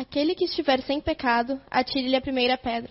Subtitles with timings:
[0.00, 2.90] Aquele que estiver sem pecado, atire-lhe a primeira pedra.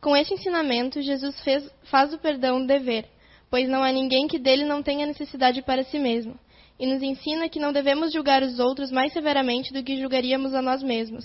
[0.00, 3.08] Com este ensinamento, Jesus fez, faz o perdão dever,
[3.48, 6.36] pois não há ninguém que dele não tenha necessidade para si mesmo,
[6.80, 10.60] e nos ensina que não devemos julgar os outros mais severamente do que julgaríamos a
[10.60, 11.24] nós mesmos,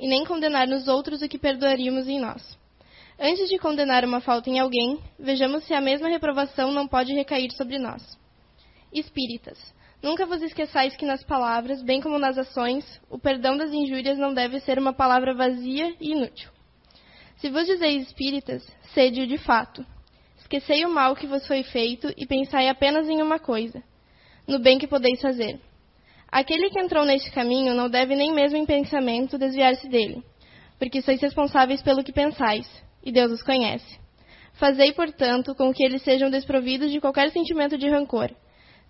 [0.00, 2.58] e nem condenar nos outros o que perdoaríamos em nós.
[3.20, 7.52] Antes de condenar uma falta em alguém, vejamos se a mesma reprovação não pode recair
[7.52, 8.02] sobre nós.
[8.92, 9.75] Espíritas,
[10.06, 14.32] nunca vos esqueçais que nas palavras, bem como nas ações, o perdão das injúrias não
[14.32, 16.48] deve ser uma palavra vazia e inútil.
[17.38, 19.84] Se vos dizeis espíritas, sede-o de fato.
[20.38, 23.82] Esquecei o mal que vos foi feito e pensai apenas em uma coisa,
[24.46, 25.60] no bem que podeis fazer.
[26.30, 30.22] Aquele que entrou neste caminho não deve nem mesmo em pensamento desviar-se dele,
[30.78, 32.66] porque sois responsáveis pelo que pensais,
[33.04, 33.98] e Deus os conhece.
[34.54, 38.30] Fazei, portanto, com que eles sejam desprovidos de qualquer sentimento de rancor.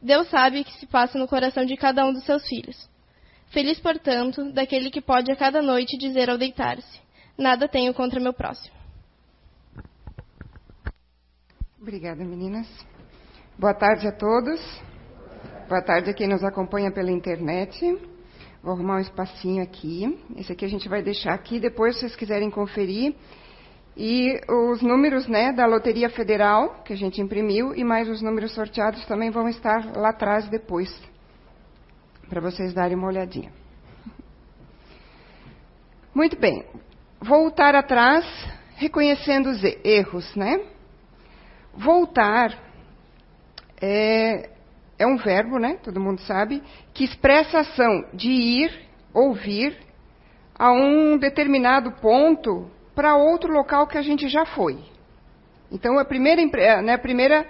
[0.06, 2.88] Deus sabe o que se passa no coração de cada um dos seus filhos.
[3.48, 7.00] Feliz, portanto, daquele que pode a cada noite dizer ao deitar-se:
[7.36, 8.72] Nada tenho contra meu próximo.
[11.82, 12.68] Obrigada, meninas.
[13.58, 14.60] Boa tarde a todos.
[15.68, 17.98] Boa tarde a quem nos acompanha pela internet.
[18.62, 20.16] Vou arrumar um espacinho aqui.
[20.36, 21.58] Esse aqui a gente vai deixar aqui.
[21.58, 23.12] Depois, se vocês quiserem conferir,
[23.96, 28.52] e os números né, da Loteria Federal, que a gente imprimiu, e mais os números
[28.52, 30.90] sorteados também vão estar lá atrás depois,
[32.28, 33.50] para vocês darem uma olhadinha.
[36.14, 36.64] Muito bem.
[37.20, 38.24] Voltar atrás,
[38.76, 40.60] reconhecendo os erros, né?
[41.72, 42.66] Voltar
[43.80, 44.50] é,
[44.98, 45.78] é um verbo, né?
[45.82, 49.78] Todo mundo sabe, que expressa a ação de ir, ouvir,
[50.54, 54.78] a um determinado ponto para outro local que a gente já foi.
[55.70, 57.46] Então, a primeira, né, a primeira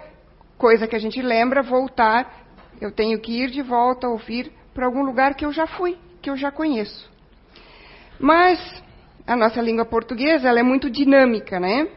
[0.59, 2.45] coisa que a gente lembra, voltar,
[2.81, 6.29] eu tenho que ir de volta, ouvir para algum lugar que eu já fui, que
[6.29, 7.09] eu já conheço.
[8.19, 8.59] Mas
[9.25, 11.89] a nossa língua portuguesa ela é muito dinâmica, né?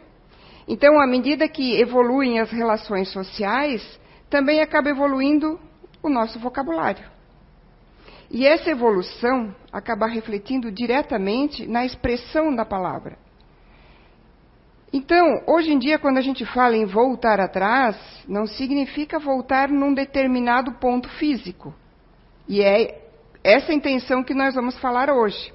[0.68, 5.60] Então, à medida que evoluem as relações sociais, também acaba evoluindo
[6.04, 7.04] o nosso vocabulário.
[8.30, 13.18] E essa evolução acaba refletindo diretamente na expressão da palavra.
[14.92, 17.96] Então, hoje em dia, quando a gente fala em voltar atrás,
[18.28, 21.74] não significa voltar num determinado ponto físico.
[22.48, 23.00] E é
[23.44, 25.54] essa intenção que nós vamos falar hoje.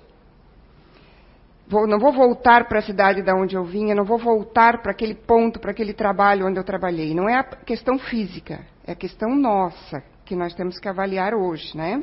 [1.66, 4.92] Vou, não vou voltar para a cidade da onde eu vinha, não vou voltar para
[4.92, 7.12] aquele ponto, para aquele trabalho onde eu trabalhei.
[7.14, 11.76] Não é a questão física, é a questão nossa que nós temos que avaliar hoje,
[11.76, 12.02] né?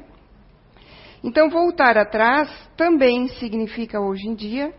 [1.24, 4.74] Então, voltar atrás também significa hoje em dia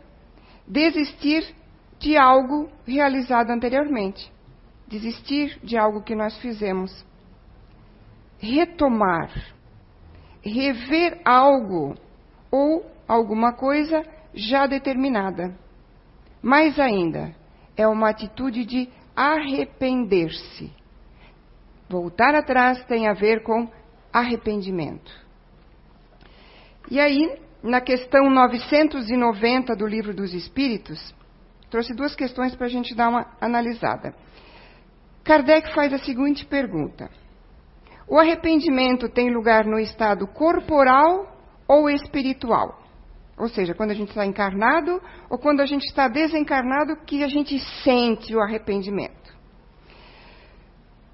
[0.67, 1.55] desistir
[2.03, 4.31] de algo realizado anteriormente.
[4.89, 7.07] Desistir de algo que nós fizemos.
[8.39, 9.31] Retomar.
[10.45, 11.95] Rever algo
[12.51, 14.03] ou alguma coisa
[14.35, 15.57] já determinada.
[16.43, 17.35] Mais ainda,
[17.77, 20.73] é uma atitude de arrepender-se.
[21.89, 23.71] Voltar atrás tem a ver com
[24.13, 25.13] arrependimento.
[26.91, 31.15] E aí, na questão 990 do Livro dos Espíritos,
[31.73, 34.15] trouxe duas questões para a gente dar uma analisada.
[35.25, 37.11] Kardec faz a seguinte pergunta:
[38.07, 41.35] O arrependimento tem lugar no estado corporal
[41.67, 42.79] ou espiritual?
[43.39, 45.01] Ou seja, quando a gente está encarnado
[45.31, 49.33] ou quando a gente está desencarnado, que a gente sente o arrependimento.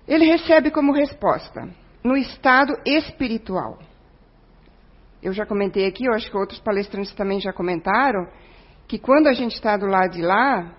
[0.08, 1.68] Ele recebe como resposta:
[2.02, 3.78] no estado espiritual.
[5.22, 8.26] Eu já comentei aqui, eu acho que outros palestrantes também já comentaram,
[8.88, 10.74] que quando a gente está do lado de lá,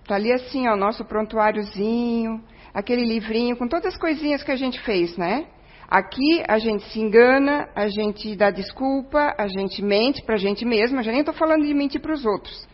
[0.00, 2.40] está ali assim, ó, o nosso prontuáriozinho,
[2.72, 5.46] aquele livrinho com todas as coisinhas que a gente fez, né?
[5.88, 10.64] Aqui a gente se engana, a gente dá desculpa, a gente mente para a gente
[10.64, 11.02] mesma.
[11.02, 12.66] Já nem estou falando de mentir para os outros.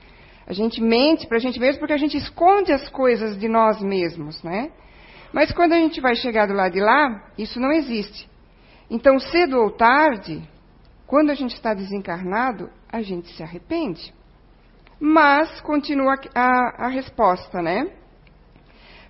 [0.46, 3.82] A gente mente para a gente mesmo porque a gente esconde as coisas de nós
[3.82, 4.70] mesmos, né?
[5.32, 8.28] Mas quando a gente vai chegar do lado de lá, isso não existe.
[8.90, 10.42] Então, cedo ou tarde,
[11.06, 14.12] quando a gente está desencarnado, a gente se arrepende.
[15.00, 17.90] Mas, continua a, a resposta, né?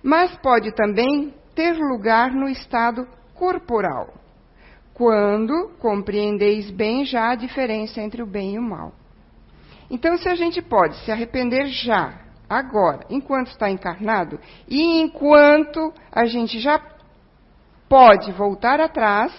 [0.01, 3.05] Mas pode também ter lugar no estado
[3.35, 4.13] corporal,
[4.93, 8.93] quando compreendeis bem já a diferença entre o bem e o mal.
[9.89, 14.39] Então, se a gente pode se arrepender já, agora, enquanto está encarnado,
[14.69, 16.79] e enquanto a gente já
[17.89, 19.33] pode voltar atrás,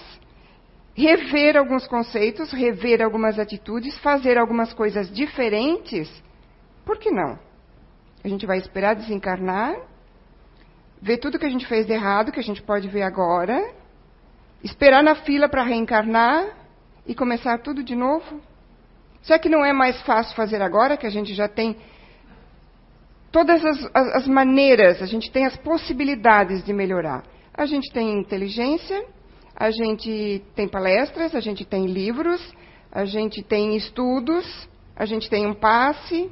[0.94, 6.10] rever alguns conceitos, rever algumas atitudes, fazer algumas coisas diferentes,
[6.84, 7.38] por que não?
[8.24, 9.76] A gente vai esperar desencarnar,
[11.00, 13.58] ver tudo que a gente fez de errado, que a gente pode ver agora,
[14.62, 16.56] esperar na fila para reencarnar
[17.06, 18.40] e começar tudo de novo?
[19.22, 21.76] Será que não é mais fácil fazer agora, que a gente já tem
[23.30, 27.24] todas as, as, as maneiras, a gente tem as possibilidades de melhorar?
[27.54, 29.04] A gente tem inteligência,
[29.54, 32.40] a gente tem palestras, a gente tem livros,
[32.90, 36.30] a gente tem estudos, a gente tem um passe.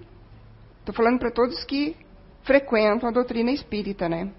[0.91, 1.97] Estou falando para todos que
[2.43, 4.33] frequentam a doutrina espírita, né?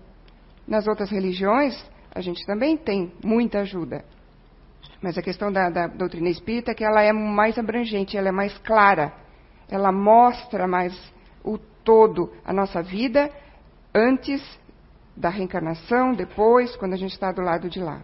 [0.68, 1.74] Nas outras religiões,
[2.13, 4.03] a gente também tem muita ajuda.
[5.01, 8.33] Mas a questão da, da doutrina espírita é que ela é mais abrangente, ela é
[8.33, 9.13] mais clara.
[9.69, 10.94] Ela mostra mais
[11.42, 13.31] o todo, a nossa vida,
[13.95, 14.44] antes
[15.15, 18.01] da reencarnação, depois, quando a gente está do lado de lá.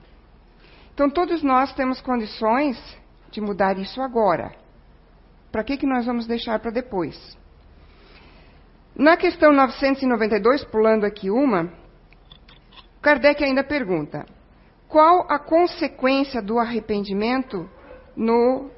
[0.94, 2.78] Então, todos nós temos condições
[3.30, 4.56] de mudar isso agora.
[5.52, 7.38] Para que, que nós vamos deixar para depois?
[9.00, 11.72] Na questão 992, pulando aqui uma,
[13.00, 14.26] Kardec ainda pergunta:
[14.88, 17.70] qual a consequência do arrependimento
[18.16, 18.72] no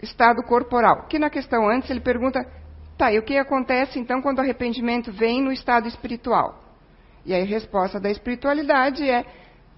[0.00, 1.06] estado corporal?
[1.06, 2.50] Que na questão antes ele pergunta:
[2.96, 6.58] tá, e o que acontece então quando o arrependimento vem no estado espiritual?
[7.26, 9.22] E aí a resposta da espiritualidade é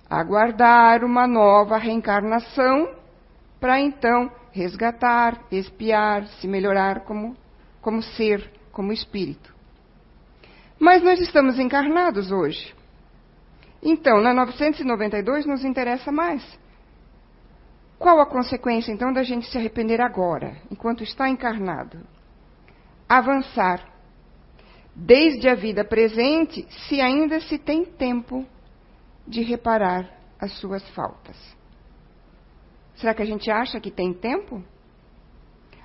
[0.09, 2.95] aguardar uma nova reencarnação
[3.59, 7.37] para então resgatar, expiar, se melhorar como,
[7.81, 9.54] como ser, como espírito.
[10.85, 12.75] Mas nós estamos encarnados hoje.
[13.83, 16.43] Então, na 992 nos interessa mais.
[17.99, 22.07] Qual a consequência, então, da gente se arrepender agora, enquanto está encarnado?
[23.09, 23.83] Avançar.
[24.95, 28.45] Desde a vida presente, se ainda se tem tempo
[29.27, 30.07] de reparar
[30.39, 31.57] as suas faltas.
[32.97, 34.63] Será que a gente acha que tem tempo?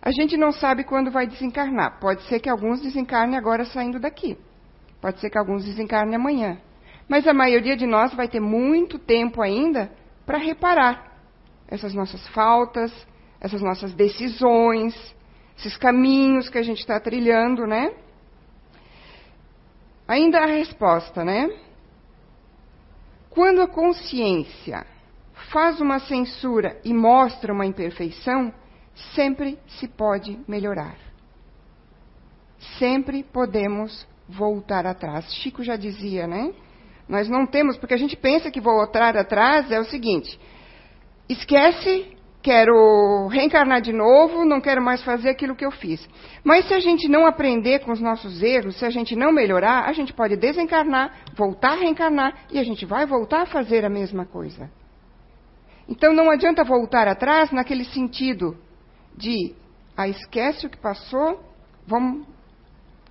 [0.02, 2.02] A gente não sabe quando vai desencarnar.
[2.02, 4.38] Pode ser que alguns desencarnem agora saindo daqui.
[5.02, 6.60] Pode ser que alguns desencarnem amanhã.
[7.08, 9.92] Mas a maioria de nós vai ter muito tempo ainda
[10.26, 11.10] para reparar
[11.68, 12.92] essas nossas faltas,
[13.40, 14.94] essas nossas decisões,
[15.58, 17.94] esses caminhos que a gente está trilhando, né?
[20.08, 21.50] Ainda a resposta, né?
[23.30, 24.86] Quando a consciência
[25.52, 28.54] faz uma censura e mostra uma imperfeição,
[29.14, 30.98] sempre se pode melhorar.
[32.78, 35.34] Sempre podemos voltar atrás.
[35.34, 36.54] Chico já dizia, né?
[37.08, 40.40] Nós não temos, porque a gente pensa que voltar atrás é o seguinte:
[41.28, 46.08] esquece, quero reencarnar de novo, não quero mais fazer aquilo que eu fiz.
[46.44, 49.90] Mas se a gente não aprender com os nossos erros, se a gente não melhorar,
[49.90, 53.90] a gente pode desencarnar, voltar a reencarnar e a gente vai voltar a fazer a
[53.90, 54.70] mesma coisa.
[55.88, 58.56] Então não adianta voltar atrás naquele sentido
[59.18, 59.56] de,
[59.98, 61.44] ah, esquece o que passou,
[61.88, 62.28] vamos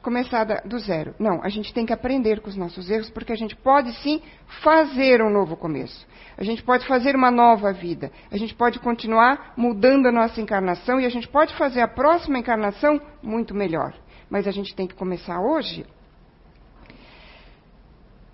[0.09, 1.15] começar do zero.
[1.19, 4.23] Não, a gente tem que aprender com os nossos erros, porque a gente pode sim
[4.63, 6.07] fazer um novo começo.
[6.39, 8.11] A gente pode fazer uma nova vida.
[8.31, 12.39] A gente pode continuar mudando a nossa encarnação e a gente pode fazer a próxima
[12.39, 13.95] encarnação muito melhor.
[14.31, 15.85] Mas a gente tem que começar hoje.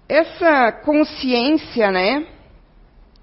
[0.09, 2.25] Essa consciência, né,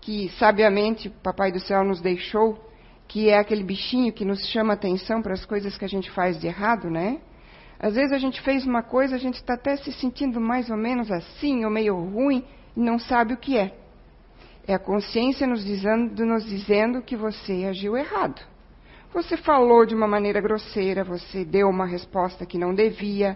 [0.01, 2.59] que sabiamente o Papai do Céu nos deixou,
[3.07, 6.37] que é aquele bichinho que nos chama atenção para as coisas que a gente faz
[6.37, 7.21] de errado, né?
[7.81, 10.77] Às vezes a gente fez uma coisa, a gente está até se sentindo mais ou
[10.77, 12.45] menos assim, ou meio ruim,
[12.77, 13.73] e não sabe o que é.
[14.67, 18.39] É a consciência nos dizendo, nos dizendo que você agiu errado.
[19.11, 23.35] Você falou de uma maneira grosseira, você deu uma resposta que não devia,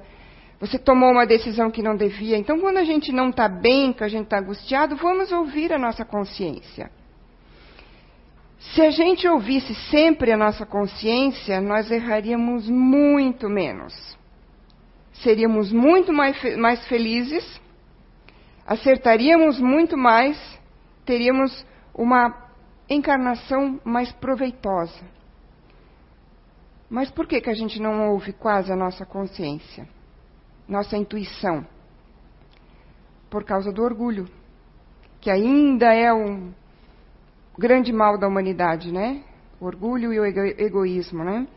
[0.59, 2.37] você tomou uma decisão que não devia.
[2.37, 5.79] Então, quando a gente não está bem, que a gente está angustiado, vamos ouvir a
[5.79, 6.91] nossa consciência.
[8.59, 14.15] Se a gente ouvisse sempre a nossa consciência, nós erraríamos muito menos.
[15.22, 17.62] Seríamos muito mais, mais felizes,
[18.65, 20.38] acertaríamos muito mais,
[21.05, 22.50] teríamos uma
[22.89, 25.03] encarnação mais proveitosa.
[26.89, 29.88] Mas por que, que a gente não ouve quase a nossa consciência?
[30.67, 31.65] nossa intuição,
[33.29, 34.27] por causa do orgulho,
[35.22, 36.51] que ainda é um
[37.57, 39.24] grande mal da humanidade, né?
[39.60, 41.48] O orgulho e o ego egoísmo, né?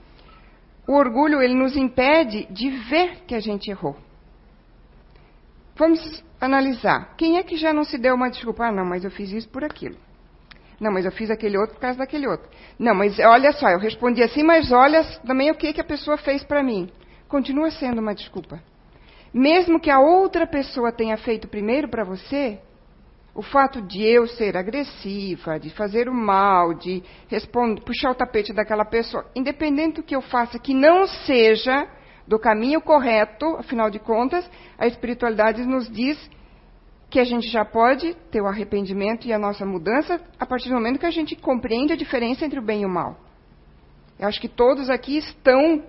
[0.88, 3.95] O orgulho ele nos impede de ver que a gente errou.
[5.76, 7.14] Vamos analisar.
[7.18, 8.64] Quem é que já não se deu uma desculpa?
[8.64, 9.97] Ah, não, mas eu fiz isso por aquilo.
[10.80, 12.49] Não, mas eu fiz aquele outro por causa daquele outro.
[12.78, 16.16] Não, mas olha só, eu respondi assim, mas olha também o que, que a pessoa
[16.16, 16.88] fez para mim.
[17.28, 18.59] Continua sendo uma desculpa.
[19.35, 22.59] Mesmo que a outra pessoa tenha feito primeiro para você,
[23.35, 28.52] o fato de eu ser agressiva, de fazer o mal, de responder, puxar o tapete
[28.52, 31.87] daquela pessoa, independente do que eu faça, que não seja
[32.26, 36.18] do caminho correto, afinal de contas, a espiritualidade nos diz
[37.11, 40.75] que a gente já pode ter o arrependimento e a nossa mudança a partir do
[40.75, 43.16] momento que a gente compreende a diferença entre o bem e o mal.
[44.18, 45.82] Eu acho que todos aqui estão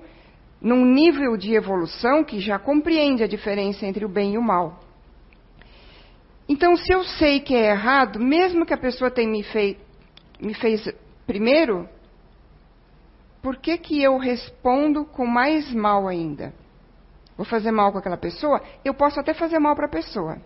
[0.62, 4.80] num nível de evolução que já compreende a diferença entre o bem e o mal.
[6.50, 9.78] Então, se eu sei que é errado, mesmo que a pessoa tenha me, fei
[10.42, 10.92] me fez
[11.28, 11.88] primeiro,
[13.40, 16.52] por que, que eu respondo com mais mal ainda?
[17.38, 18.62] Vou fazer mal com aquela pessoa?
[18.84, 20.38] Eu posso até fazer mal para a pessoa.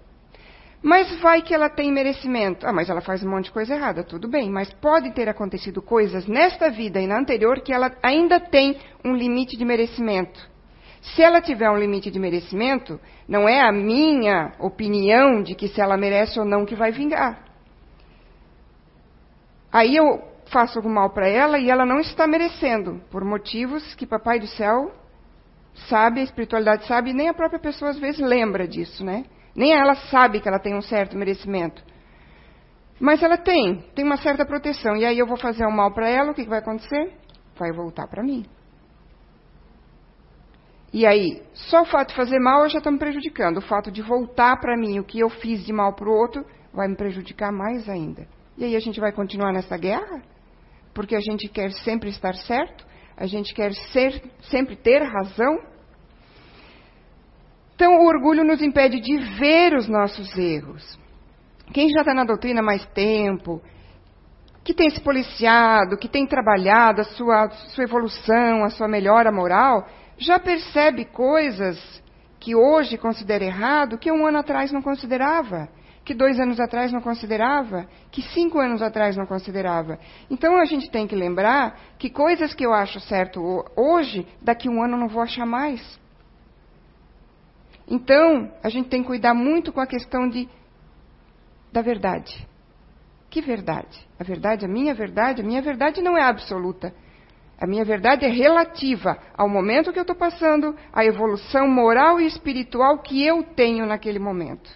[0.81, 2.67] Mas vai que ela tem merecimento.
[2.67, 4.49] Ah, mas ela faz um monte de coisa errada, tudo bem.
[4.49, 9.15] Mas pode ter acontecido coisas nesta vida e na anterior que ela ainda tem um
[9.15, 10.52] limite de merecimento.
[11.03, 15.81] Se ela tiver um limite de merecimento, não é a minha opinião de que se
[15.81, 17.43] ela merece ou não que vai vingar.
[19.71, 24.05] Aí eu faço algum mal para ela e ela não está merecendo, por motivos que
[24.05, 24.91] Papai do Céu
[25.89, 29.25] sabe, a espiritualidade sabe, e nem a própria pessoa às vezes lembra disso, né?
[29.55, 31.83] Nem ela sabe que ela tem um certo merecimento.
[32.99, 34.95] Mas ela tem, tem uma certa proteção.
[34.95, 37.11] E aí eu vou fazer um mal para ela, o que, que vai acontecer?
[37.57, 38.45] Vai voltar para mim.
[40.93, 43.57] E aí, só o fato de fazer mal eu já estou me prejudicando.
[43.57, 46.45] O fato de voltar para mim o que eu fiz de mal para o outro
[46.71, 48.27] vai me prejudicar mais ainda.
[48.55, 50.21] E aí a gente vai continuar nessa guerra?
[50.93, 52.85] Porque a gente quer sempre estar certo?
[53.17, 55.57] A gente quer ser, sempre ter razão?
[57.75, 60.99] Então, o orgulho nos impede de ver os nossos erros.
[61.73, 63.59] Quem já está na doutrina há mais tempo,
[64.63, 69.87] que tem se policiado, que tem trabalhado a sua, sua evolução, a sua melhora moral,
[70.17, 71.79] já percebe coisas
[72.39, 75.69] que hoje considera errado que um ano atrás não considerava,
[76.03, 79.97] que dois anos atrás não considerava, que cinco anos atrás não considerava.
[80.29, 83.41] Então a gente tem que lembrar que coisas que eu acho certo
[83.75, 85.81] hoje, daqui um ano não vou achar mais.
[87.87, 90.47] Então, a gente tem que cuidar muito com a questão de,
[91.71, 92.47] da verdade.
[93.29, 94.07] Que verdade?
[94.19, 96.93] A verdade, a minha verdade, a minha verdade não é absoluta.
[97.63, 102.27] A minha verdade é relativa ao momento que eu estou passando, à evolução moral e
[102.27, 104.69] espiritual que eu tenho naquele momento.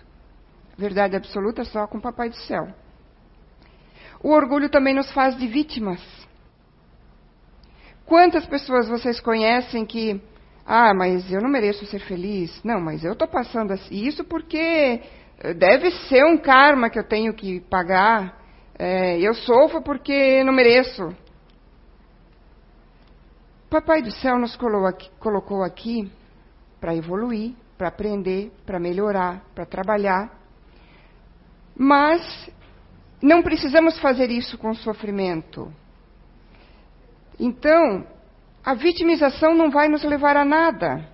[0.77, 2.65] Verdade absoluta só com o Papai do Céu.
[4.23, 6.01] O orgulho também nos faz de vítimas.
[8.05, 10.21] Quantas pessoas vocês conhecem que
[10.65, 12.63] ah, mas eu não mereço ser feliz.
[12.63, 15.01] Não, mas eu estou passando isso porque
[15.39, 18.37] eh, deve ser um karma que eu tenho que pagar.
[18.79, 21.13] É, eu sofro porque não mereço.
[23.69, 26.09] Papai do céu nos colocou aqui
[26.79, 30.31] para evoluir, para aprender, para melhorar, para trabalhar.
[31.75, 32.49] Mas
[33.21, 35.71] não precisamos fazer isso com sofrimento.
[37.39, 38.07] Então,
[38.63, 41.07] a vitimização não vai nos levar a nada.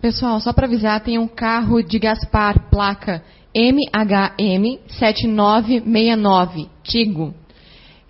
[0.00, 3.22] Pessoal, só para avisar, tem um carro de Gaspar, placa
[3.54, 7.34] MHM 7969, Tigo.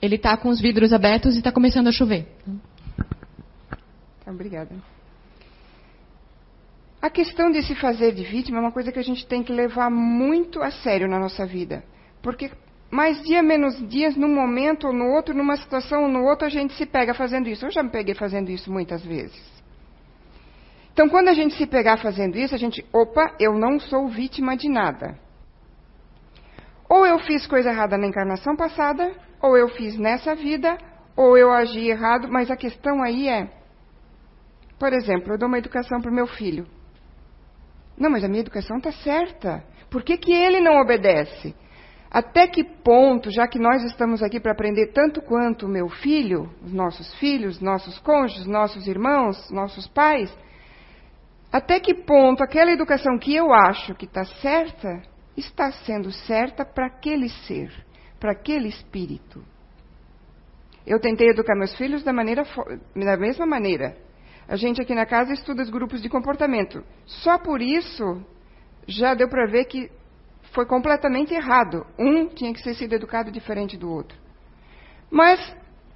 [0.03, 2.27] Ele está com os vidros abertos e está começando a chover.
[4.27, 4.75] Obrigada.
[7.01, 9.53] A questão de se fazer de vítima é uma coisa que a gente tem que
[9.53, 11.85] levar muito a sério na nossa vida.
[12.21, 12.51] Porque
[12.91, 16.51] mais dia menos dias, num momento ou no outro, numa situação ou no outro, a
[16.51, 17.65] gente se pega fazendo isso.
[17.65, 19.41] Eu já me peguei fazendo isso muitas vezes.
[20.93, 24.57] Então, quando a gente se pegar fazendo isso, a gente, opa, eu não sou vítima
[24.57, 25.19] de nada.
[26.89, 30.79] Ou eu fiz coisa errada na encarnação passada, ou eu fiz nessa vida,
[31.17, 33.51] ou eu agi errado, mas a questão aí é,
[34.83, 36.67] por exemplo, eu dou uma educação para o meu filho.
[37.97, 39.63] Não, mas a minha educação está certa.
[39.89, 41.55] Por que, que ele não obedece?
[42.11, 46.51] Até que ponto, já que nós estamos aqui para aprender tanto quanto o meu filho,
[46.65, 50.37] os nossos filhos, nossos cônjuges, nossos irmãos, nossos pais,
[51.53, 55.01] até que ponto aquela educação que eu acho que está certa,
[55.37, 57.73] está sendo certa para aquele ser,
[58.23, 59.45] para aquele espírito?
[60.87, 62.45] Eu tentei educar meus filhos da, maneira,
[62.95, 63.97] da mesma maneira.
[64.47, 66.85] A gente aqui na casa estuda os grupos de comportamento.
[67.05, 68.25] Só por isso
[68.87, 69.91] já deu para ver que
[70.55, 71.85] foi completamente errado.
[71.99, 74.17] Um tinha que ter sido educado diferente do outro.
[75.11, 75.41] Mas,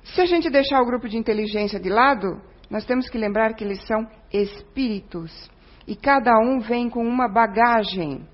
[0.02, 3.62] se a gente deixar o grupo de inteligência de lado, nós temos que lembrar que
[3.62, 5.48] eles são espíritos.
[5.86, 8.26] E cada um vem com uma bagagem.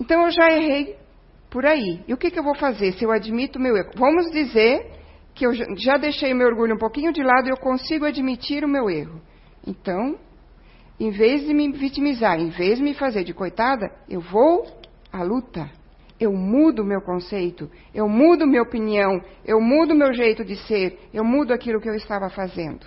[0.00, 1.05] Então eu já errei
[1.50, 2.02] por aí.
[2.06, 3.90] E o que, que eu vou fazer se eu admito o meu erro?
[3.96, 4.90] Vamos dizer
[5.34, 8.64] que eu já deixei o meu orgulho um pouquinho de lado e eu consigo admitir
[8.64, 9.20] o meu erro.
[9.66, 10.18] Então,
[10.98, 14.66] em vez de me vitimizar, em vez de me fazer de coitada, eu vou
[15.12, 15.70] à luta.
[16.18, 21.22] Eu mudo meu conceito, eu mudo minha opinião, eu mudo meu jeito de ser, eu
[21.22, 22.86] mudo aquilo que eu estava fazendo.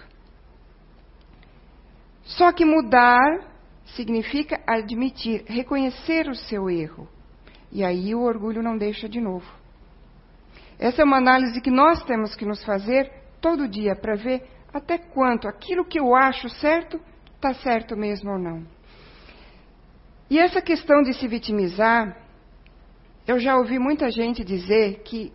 [2.23, 3.19] Só que mudar
[3.95, 7.07] significa admitir, reconhecer o seu erro.
[7.71, 9.45] E aí o orgulho não deixa de novo.
[10.79, 13.11] Essa é uma análise que nós temos que nos fazer
[13.41, 16.99] todo dia para ver até quanto aquilo que eu acho certo
[17.35, 18.65] está certo mesmo ou não.
[20.29, 22.15] E essa questão de se vitimizar,
[23.27, 25.33] eu já ouvi muita gente dizer que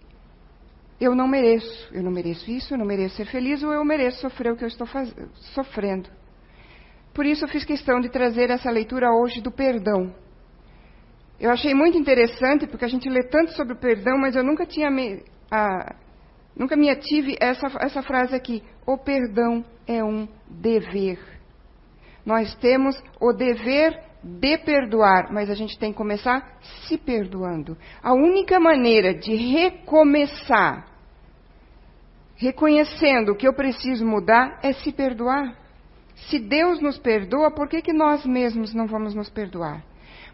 [1.00, 4.20] eu não mereço, eu não mereço isso, eu não mereço ser feliz ou eu mereço
[4.20, 4.86] sofrer o que eu estou
[5.54, 6.08] sofrendo.
[7.12, 10.14] Por isso eu fiz questão de trazer essa leitura hoje do perdão.
[11.44, 14.64] Eu achei muito interessante porque a gente lê tanto sobre o perdão, mas eu nunca
[14.64, 15.94] tinha me, a,
[16.56, 21.18] nunca me ative essa, essa frase aqui: o perdão é um dever.
[22.24, 26.58] Nós temos o dever de perdoar, mas a gente tem que começar
[26.88, 27.76] se perdoando.
[28.02, 30.86] A única maneira de recomeçar,
[32.36, 35.58] reconhecendo que eu preciso mudar, é se perdoar.
[36.30, 39.84] Se Deus nos perdoa, por que, que nós mesmos não vamos nos perdoar?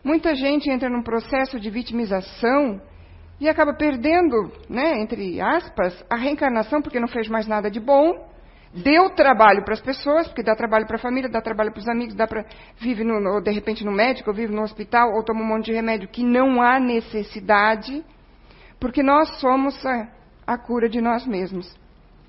[0.02, 2.80] Muita gente entra num processo de vitimização
[3.40, 8.30] e acaba perdendo, né, entre aspas, a reencarnação porque não fez mais nada de bom
[8.72, 11.88] Deu trabalho para as pessoas, porque dá trabalho para a família, dá trabalho para os
[11.88, 12.46] amigos, dá para
[12.78, 15.66] vive no, ou de repente no médico, ou vive no hospital, ou toma um monte
[15.66, 18.04] de remédio que não há necessidade,
[18.78, 20.08] porque nós somos a,
[20.46, 21.76] a cura de nós mesmos.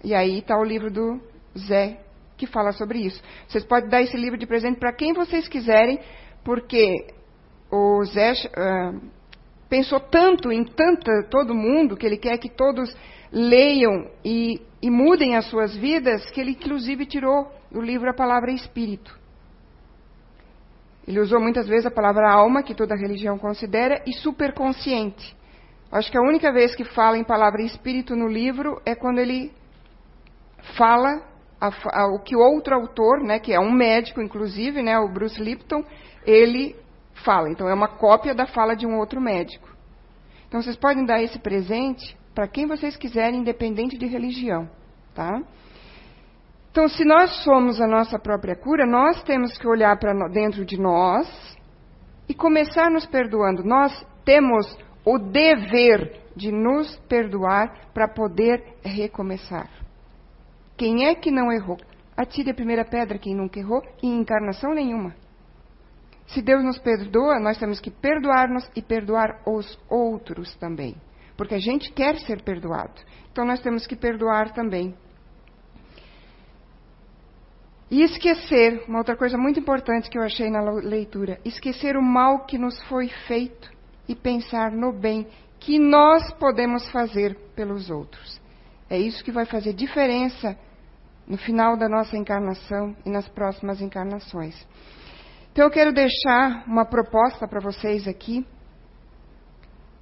[0.04, 1.22] E aí está o livro do
[1.56, 2.00] Zé
[2.36, 3.22] que fala sobre isso.
[3.48, 6.00] Vocês podem dar esse livro de presente para quem vocês quiserem,
[6.44, 7.06] porque
[7.72, 9.01] o Zé uh,
[9.70, 12.96] pensou tanto em tanta todo mundo que ele quer que todos
[13.32, 18.51] leiam e e mudem as suas vidas, que ele inclusive tirou do livro a palavra
[18.51, 19.18] espírito.
[21.08, 25.36] Ele usou muitas vezes a palavra alma, que toda religião considera, e superconsciente.
[25.92, 29.51] Acho que a única vez que fala em palavra espírito no livro é quando ele
[30.78, 31.22] fala
[31.60, 35.42] a, a, o que outro autor, né, que é um médico inclusive, né, o Bruce
[35.42, 35.84] Lipton,
[36.25, 36.75] ele
[37.24, 37.50] fala.
[37.50, 39.70] Então é uma cópia da fala de um outro médico.
[40.48, 44.70] Então vocês podem dar esse presente para quem vocês quiserem, independente de religião,
[45.13, 45.42] tá?
[46.72, 50.80] Então, se nós somos a nossa própria cura, nós temos que olhar para dentro de
[50.80, 51.28] nós
[52.30, 53.62] e começar nos perdoando.
[53.62, 59.69] Nós temos o dever de nos perdoar para poder recomeçar.
[60.78, 61.78] Quem é que não errou?
[62.15, 65.13] Atire a primeira pedra quem nunca errou em encarnação nenhuma.
[66.34, 70.96] Se Deus nos perdoa, nós temos que perdoar-nos e perdoar os outros também.
[71.36, 73.02] Porque a gente quer ser perdoado.
[73.32, 74.96] Então nós temos que perdoar também.
[77.89, 82.46] E esquecer, uma outra coisa muito importante que eu achei na leitura, esquecer o mal
[82.46, 83.70] que nos foi feito
[84.08, 85.28] e pensar no bem
[85.60, 88.39] que nós podemos fazer pelos outros.
[88.89, 90.58] É isso que vai fazer diferença
[91.28, 94.65] no final da nossa encarnação e nas próximas encarnações.
[95.52, 98.46] Então eu quero deixar uma proposta para vocês aqui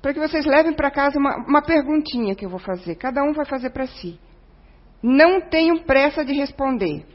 [0.02, 2.96] para que vocês levem para casa uma, uma perguntinha que eu vou fazer.
[2.96, 4.20] Cada um vai fazer para si.
[5.04, 7.06] Não tenham pressa de responder.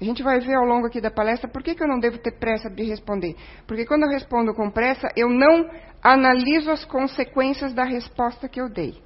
[0.00, 2.18] A gente vai ver ao longo aqui da palestra por que, que eu não devo
[2.18, 3.36] ter pressa de responder.
[3.66, 5.70] Porque quando eu respondo com pressa, eu não
[6.02, 9.00] analiso as consequências da resposta que eu dei.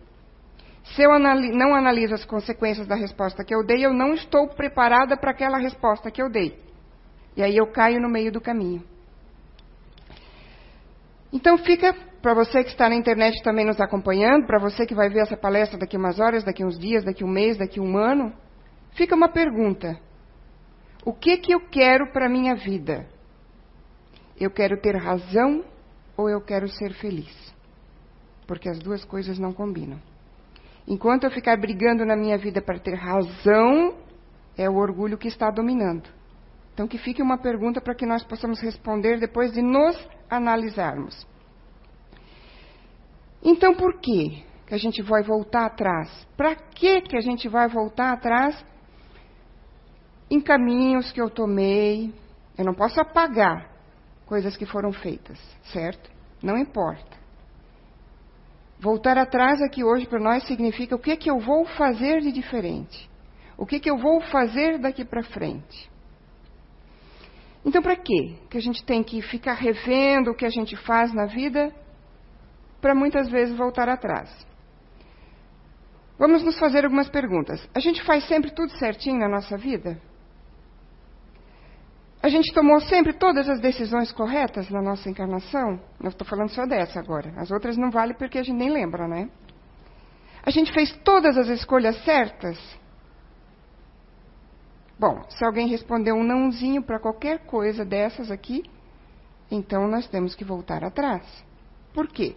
[0.82, 4.48] Se eu anali não analiso as consequências da resposta que eu dei, eu não estou
[4.48, 6.67] preparada para aquela resposta que eu dei.
[7.38, 8.82] E aí eu caio no meio do caminho.
[11.32, 15.08] Então fica para você que está na internet também nos acompanhando, para você que vai
[15.08, 18.34] ver essa palestra daqui umas horas, daqui uns dias, daqui um mês, daqui um ano,
[18.96, 20.00] fica uma pergunta:
[21.04, 23.06] o que que eu quero para minha vida?
[24.40, 25.64] Eu quero ter razão
[26.16, 27.54] ou eu quero ser feliz?
[28.48, 30.00] Porque as duas coisas não combinam.
[30.88, 33.96] Enquanto eu ficar brigando na minha vida para ter razão,
[34.56, 36.17] é o orgulho que está dominando.
[36.78, 39.98] Então que fique uma pergunta para que nós possamos responder depois de nos
[40.30, 41.26] analisarmos.
[43.42, 46.08] Então, por que que a gente vai voltar atrás?
[46.36, 48.64] Para que que a gente vai voltar atrás
[50.30, 52.14] em caminhos que eu tomei?
[52.56, 53.72] Eu não posso apagar
[54.24, 55.36] coisas que foram feitas,
[55.72, 56.08] certo?
[56.40, 57.18] Não importa.
[58.78, 63.10] Voltar atrás aqui hoje para nós significa o que que eu vou fazer de diferente?
[63.56, 65.97] O que que eu vou fazer daqui para frente?
[67.68, 68.34] Então, para quê?
[68.48, 71.70] Que a gente tem que ficar revendo o que a gente faz na vida
[72.80, 74.30] para muitas vezes voltar atrás.
[76.18, 77.68] Vamos nos fazer algumas perguntas.
[77.74, 80.00] A gente faz sempre tudo certinho na nossa vida?
[82.22, 85.78] A gente tomou sempre todas as decisões corretas na nossa encarnação?
[86.02, 87.34] Eu estou falando só dessa agora.
[87.36, 89.28] As outras não valem porque a gente nem lembra, né?
[90.42, 92.58] A gente fez todas as escolhas certas?
[94.98, 98.64] Bom, se alguém respondeu um nãozinho para qualquer coisa dessas aqui,
[99.50, 101.22] então nós temos que voltar atrás.
[101.94, 102.34] Por quê?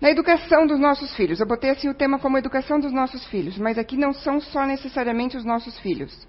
[0.00, 1.40] Na educação dos nossos filhos.
[1.40, 4.64] Eu botei assim o tema como educação dos nossos filhos, mas aqui não são só
[4.64, 6.26] necessariamente os nossos filhos.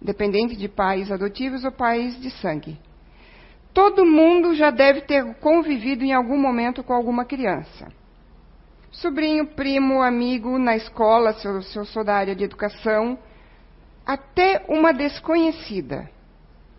[0.00, 2.78] Independente de pais adotivos ou pais de sangue.
[3.74, 7.88] Todo mundo já deve ter convivido em algum momento com alguma criança.
[8.90, 13.18] Sobrinho, primo, amigo, na escola, se eu, se eu sou da área de educação,
[14.06, 16.08] até uma desconhecida.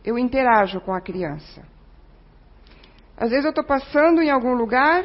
[0.03, 1.61] Eu interajo com a criança.
[3.17, 5.03] Às vezes eu estou passando em algum lugar,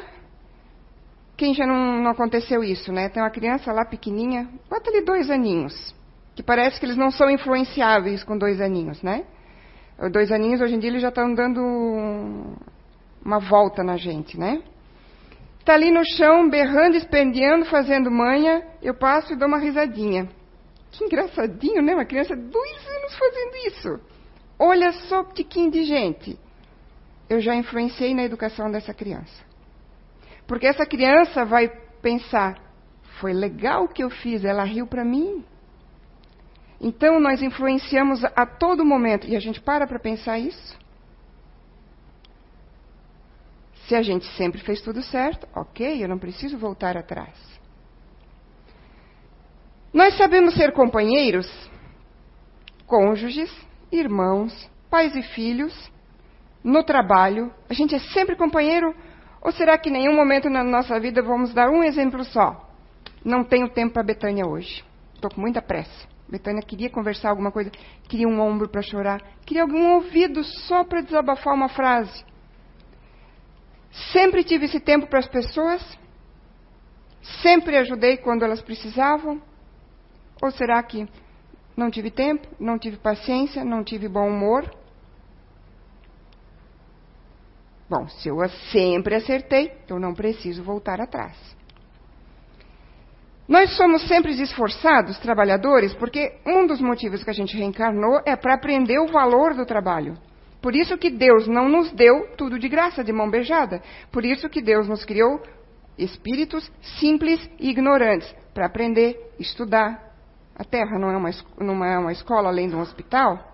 [1.37, 3.09] quem já não, não, aconteceu isso, né?
[3.09, 5.95] Tem uma criança lá pequenininha, bota ali dois aninhos,
[6.37, 9.25] que parece que eles não são influenciáveis com dois aninhos, né?
[10.13, 11.61] Dois aninhos, hoje em dia, eles já estão dando
[13.25, 14.63] uma volta na gente, né?
[15.59, 20.29] Está ali no chão, berrando, espendeando, fazendo manha, eu passo e dou uma risadinha.
[20.93, 21.95] Que engraçadinho, né?
[21.95, 24.01] Uma criança de dois anos fazendo isso.
[24.59, 26.39] Olha só tiquinho de gente.
[27.29, 29.43] Eu já influenciei na educação dessa criança.
[30.47, 31.69] Porque essa criança vai
[32.03, 32.61] pensar:
[33.21, 35.45] foi legal o que eu fiz, ela riu para mim.
[36.81, 39.27] Então nós influenciamos a todo momento.
[39.27, 40.79] E a gente para para pensar isso?
[43.87, 47.35] Se a gente sempre fez tudo certo, ok, eu não preciso voltar atrás.
[49.93, 51.47] Nós sabemos ser companheiros,
[52.87, 53.51] cônjuges,
[53.91, 55.93] irmãos, pais e filhos,
[56.65, 57.53] no trabalho.
[57.69, 58.95] A gente é sempre companheiro
[59.43, 62.71] ou será que em nenhum momento na nossa vida vamos dar um exemplo só?
[63.25, 64.83] Não tenho tempo para Betânia hoje.
[65.15, 66.09] Estou com muita pressa.
[66.29, 67.71] Betânia queria conversar alguma coisa,
[68.09, 72.25] queria um ombro para chorar, queria algum ouvido só para desabafar uma frase.
[74.13, 75.99] Sempre tive esse tempo para as pessoas?
[77.43, 79.43] Sempre ajudei quando elas precisavam?
[80.43, 81.09] Ou será que
[81.77, 84.69] não tive tempo, não tive paciência, não tive bom humor?
[87.89, 88.37] Bom, se eu
[88.73, 91.37] sempre acertei, eu não preciso voltar atrás.
[93.47, 98.55] Nós somos sempre esforçados, trabalhadores, porque um dos motivos que a gente reencarnou é para
[98.55, 100.15] aprender o valor do trabalho.
[100.61, 103.83] Por isso que Deus não nos deu tudo de graça, de mão beijada.
[104.11, 105.41] Por isso que Deus nos criou
[105.99, 110.12] espíritos simples e ignorantes, para aprender, estudar.
[110.55, 113.53] A Terra não é, uma, não é uma escola além de um hospital.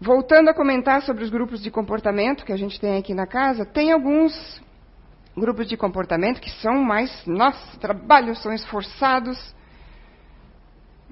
[0.00, 3.64] Voltando a comentar sobre os grupos de comportamento que a gente tem aqui na casa,
[3.64, 4.62] tem alguns
[5.36, 9.54] grupos de comportamento que são mais, nossa, trabalhos são esforçados,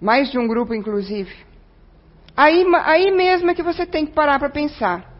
[0.01, 1.35] mais de um grupo inclusive.
[2.37, 5.13] Aí, aí mesmo é que você tem que parar para pensar,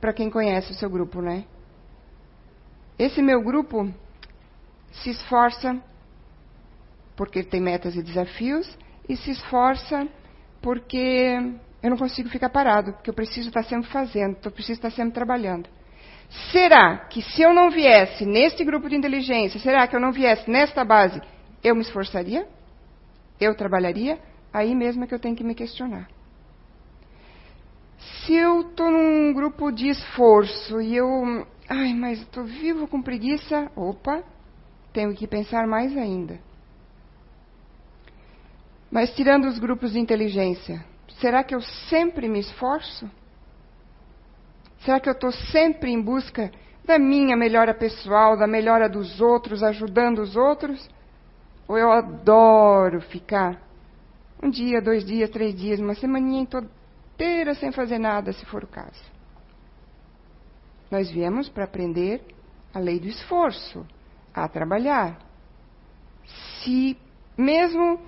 [0.00, 1.44] para quem conhece o seu grupo, né?
[2.98, 3.92] Esse meu grupo
[4.92, 5.82] se esforça
[7.16, 8.76] porque tem metas e desafios
[9.08, 10.08] e se esforça
[10.60, 11.36] porque
[11.82, 15.12] eu não consigo ficar parado, porque eu preciso estar sempre fazendo, eu preciso estar sempre
[15.12, 15.68] trabalhando.
[16.50, 20.50] Será que se eu não viesse neste grupo de inteligência, será que eu não viesse
[20.50, 21.20] nesta base,
[21.62, 22.48] eu me esforçaria?
[23.40, 24.18] Eu trabalharia?
[24.52, 26.08] Aí mesmo é que eu tenho que me questionar.
[27.98, 31.46] Se eu estou num grupo de esforço e eu.
[31.68, 33.70] Ai, mas estou vivo com preguiça.
[33.76, 34.22] Opa,
[34.92, 36.38] tenho que pensar mais ainda.
[38.94, 40.82] Mas tirando os grupos de inteligência,
[41.20, 43.10] Será que eu sempre me esforço?
[44.80, 46.50] Será que eu estou sempre em busca
[46.84, 50.88] da minha melhora pessoal, da melhora dos outros, ajudando os outros?
[51.66, 53.62] Ou eu adoro ficar
[54.42, 58.66] um dia, dois dias, três dias, uma semaninha inteira sem fazer nada, se for o
[58.68, 59.02] caso?
[60.90, 62.20] Nós viemos para aprender
[62.74, 63.86] a lei do esforço,
[64.34, 65.18] a trabalhar.
[66.60, 66.98] Se
[67.38, 67.98] mesmo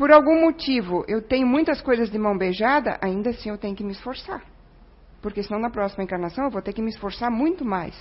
[0.00, 3.84] por algum motivo eu tenho muitas coisas de mão beijada, ainda assim eu tenho que
[3.84, 4.42] me esforçar.
[5.20, 7.94] Porque senão na próxima encarnação eu vou ter que me esforçar muito mais.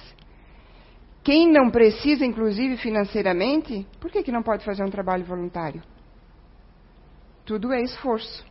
[1.22, 5.84] Quem não precisa, inclusive financeiramente, por que, que não pode fazer um trabalho voluntário?
[7.44, 8.46] Tudo é esforço.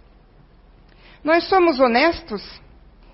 [1.25, 2.43] Nós somos honestos,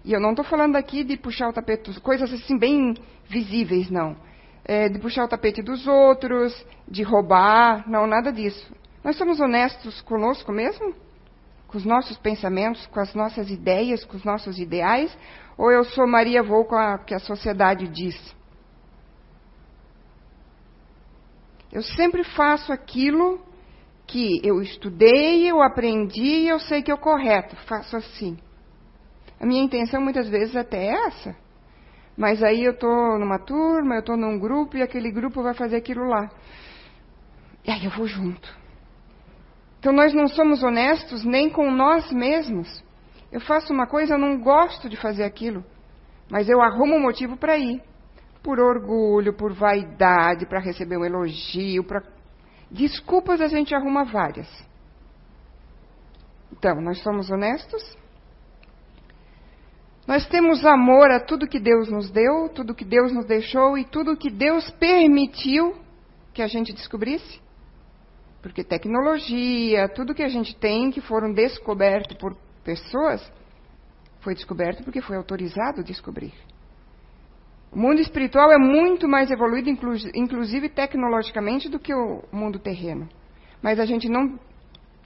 [0.04, 2.94] e eu não estou falando aqui de puxar o tapete, coisas assim bem
[3.28, 4.16] visíveis, não.
[4.64, 6.52] É, de puxar o tapete dos outros,
[6.88, 8.74] de roubar, não, nada disso.
[9.04, 10.94] Nós somos honestos conosco mesmo?
[11.68, 15.14] Com os nossos pensamentos, com as nossas ideias, com os nossos ideais?
[15.58, 18.34] Ou eu sou Maria Vou com o que a sociedade diz?
[21.70, 23.40] Eu sempre faço aquilo
[24.06, 27.56] que eu estudei, eu aprendi e eu sei que é o correto.
[27.66, 28.38] Faço assim.
[29.38, 31.36] A minha intenção muitas vezes até é essa.
[32.16, 35.76] Mas aí eu estou numa turma, eu estou num grupo e aquele grupo vai fazer
[35.76, 36.30] aquilo lá.
[37.66, 38.63] E aí eu vou junto.
[39.84, 42.82] Então nós não somos honestos nem com nós mesmos.
[43.30, 45.62] Eu faço uma coisa, eu não gosto de fazer aquilo,
[46.30, 47.82] mas eu arrumo um motivo para ir.
[48.42, 52.02] por orgulho, por vaidade, para receber um elogio, para
[52.70, 54.48] desculpas a gente arruma várias.
[56.50, 57.82] Então, nós somos honestos?
[60.06, 63.84] Nós temos amor a tudo que Deus nos deu, tudo que Deus nos deixou e
[63.84, 65.74] tudo que Deus permitiu
[66.32, 67.43] que a gente descobrisse?
[68.44, 73.32] Porque tecnologia, tudo que a gente tem que foram descobertos por pessoas,
[74.20, 76.34] foi descoberto porque foi autorizado descobrir.
[77.72, 79.70] O mundo espiritual é muito mais evoluído,
[80.14, 83.08] inclusive tecnologicamente, do que o mundo terreno.
[83.62, 84.38] Mas a gente não,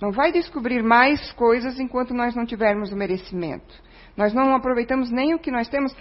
[0.03, 3.73] não vai descobrir mais coisas enquanto nós não tivermos o merecimento.
[4.17, 5.95] Nós não aproveitamos nem o que nós temos.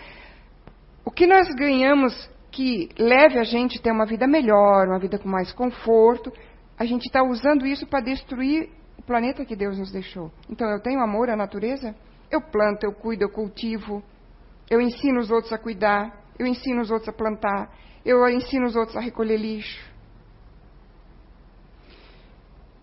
[1.05, 5.19] O que nós ganhamos que leve a gente a ter uma vida melhor, uma vida
[5.19, 6.33] com mais conforto,
[6.77, 10.31] a gente está usando isso para destruir o planeta que Deus nos deixou.
[10.49, 11.95] Então eu tenho amor à natureza,
[12.29, 14.03] eu planto, eu cuido, eu cultivo,
[14.69, 17.71] eu ensino os outros a cuidar, eu ensino os outros a plantar.
[18.05, 19.85] Eu ensino os outros a recolher lixo.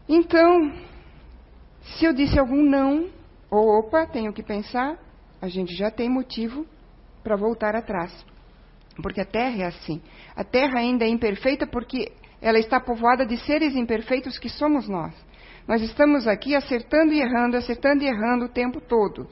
[0.08, 0.74] Então,
[1.82, 3.10] se eu disse algum não,
[3.50, 4.98] ou opa, tenho que pensar,
[5.40, 6.66] a gente já tem motivo
[7.22, 8.12] para voltar atrás.
[9.02, 10.02] Porque a Terra é assim.
[10.36, 12.12] A Terra ainda é imperfeita porque
[12.44, 15.14] ela está povoada de seres imperfeitos que somos nós.
[15.66, 19.26] Nós estamos aqui acertando e errando, acertando e errando o tempo todo.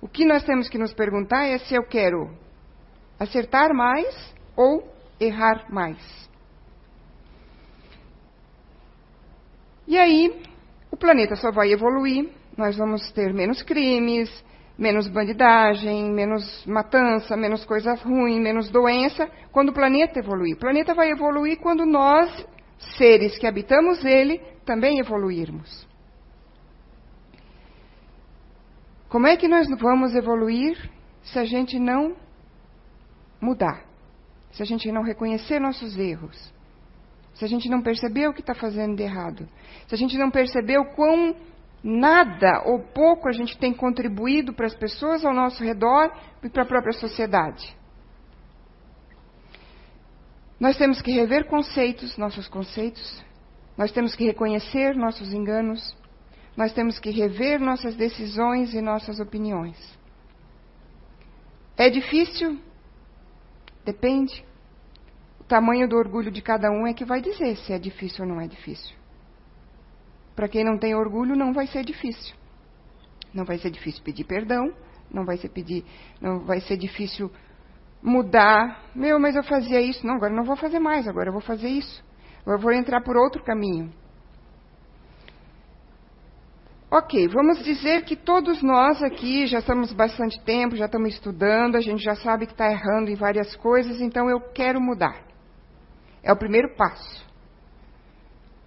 [0.00, 2.34] O que nós temos que nos perguntar é se eu quero
[3.18, 5.98] acertar mais ou errar mais.
[9.86, 10.42] E aí,
[10.90, 14.30] o planeta só vai evoluir, nós vamos ter menos crimes,
[14.80, 20.56] menos bandidagem, menos matança, menos coisas ruins, menos doença, quando o planeta evoluir.
[20.56, 22.46] O planeta vai evoluir quando nós,
[22.96, 25.86] seres que habitamos ele, também evoluirmos.
[29.10, 30.90] Como é que nós vamos evoluir
[31.24, 32.16] se a gente não
[33.38, 33.84] mudar.
[34.52, 36.52] Se a gente não reconhecer nossos erros.
[37.34, 39.46] Se a gente não perceber o que está fazendo de errado.
[39.88, 41.36] Se a gente não perceber o quão
[41.82, 46.12] nada ou pouco a gente tem contribuído para as pessoas ao nosso redor
[46.42, 47.76] e para a própria sociedade.
[50.58, 53.24] Nós temos que rever conceitos, nossos conceitos.
[53.78, 55.96] Nós temos que reconhecer nossos enganos.
[56.54, 59.78] Nós temos que rever nossas decisões e nossas opiniões.
[61.78, 62.60] É difícil?
[63.86, 64.44] Depende.
[65.40, 68.30] O tamanho do orgulho de cada um é que vai dizer se é difícil ou
[68.30, 68.99] não é difícil.
[70.40, 72.34] Para quem não tem orgulho, não vai ser difícil.
[73.34, 74.72] Não vai ser difícil pedir perdão,
[75.12, 75.84] não vai ser pedir,
[76.18, 77.30] não vai ser difícil
[78.02, 78.86] mudar.
[78.94, 81.68] Meu, mas eu fazia isso, não, agora não vou fazer mais, agora eu vou fazer
[81.68, 82.02] isso.
[82.46, 83.92] Eu vou entrar por outro caminho.
[86.90, 91.82] Ok, vamos dizer que todos nós aqui já estamos bastante tempo, já estamos estudando, a
[91.82, 95.22] gente já sabe que está errando em várias coisas, então eu quero mudar.
[96.22, 97.28] É o primeiro passo.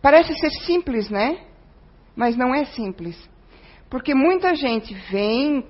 [0.03, 1.51] Parece ser simples, né?
[2.15, 3.17] Mas não é simples.
[3.89, 5.65] Porque muita gente vem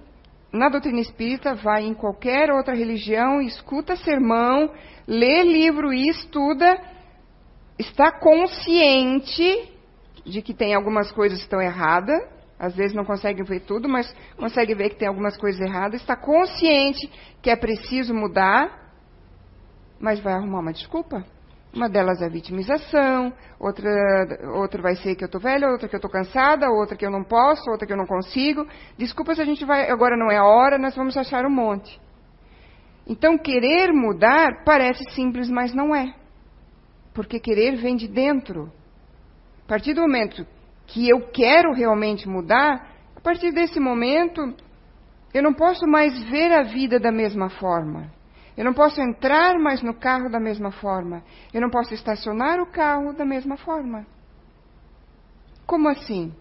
[0.51, 4.71] na doutrina espírita, vai em qualquer outra religião, escuta sermão,
[5.07, 6.79] lê livro e estuda,
[7.77, 9.71] está consciente
[10.23, 12.21] de que tem algumas coisas que estão erradas,
[12.59, 16.15] às vezes não consegue ver tudo, mas consegue ver que tem algumas coisas erradas, está
[16.15, 18.93] consciente que é preciso mudar,
[19.99, 21.25] mas vai arrumar uma desculpa.
[21.73, 23.89] Uma delas é a vitimização, outra,
[24.53, 27.09] outra vai ser que eu estou velha, outra que eu estou cansada, outra que eu
[27.09, 28.67] não posso, outra que eu não consigo.
[28.95, 31.99] Desculpas, a gente vai, agora não é a hora, nós vamos achar um monte.
[33.07, 36.13] Então, querer mudar parece simples, mas não é.
[37.11, 38.71] Porque querer vem de dentro.
[39.65, 40.45] A partir do momento
[40.85, 44.53] que eu quero realmente mudar, a partir desse momento,
[45.33, 48.11] eu não posso mais ver a vida da mesma forma.
[48.55, 51.23] Eu não posso entrar mais no carro da mesma forma.
[51.53, 54.05] Eu não posso estacionar o carro da mesma forma.
[55.65, 56.33] Como assim?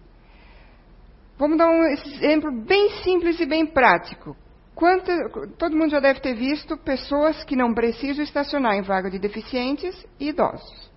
[1.37, 4.35] Vamos dar um exemplo bem simples e bem prático.
[4.75, 5.11] Quanto,
[5.57, 10.05] todo mundo já deve ter visto pessoas que não precisam estacionar em vaga de deficientes
[10.19, 10.93] e idosos.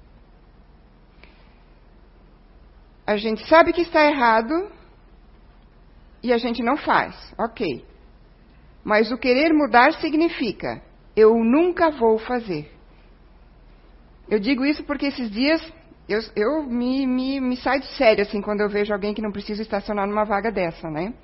[3.07, 4.69] a gente sabe que está errado
[6.23, 7.15] e a gente não faz.
[7.39, 7.87] Ok.
[8.83, 10.83] Mas o querer mudar significa
[11.17, 12.71] eu nunca vou fazer.
[14.29, 15.61] Eu digo isso porque esses dias
[16.09, 19.33] eu, eu me, me, me saio de sério assim quando eu vejo alguém que não
[19.33, 21.15] precisa estacionar numa vaga dessa, né?